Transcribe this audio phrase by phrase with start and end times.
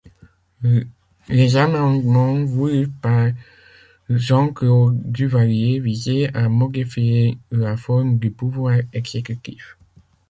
[1.29, 3.29] Les amendements voulus par
[4.09, 9.77] Jean-Claude Duvalier visés à modifier la forme du pouvoir exécutif.